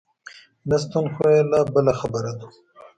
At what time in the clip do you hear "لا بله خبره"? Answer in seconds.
1.51-2.31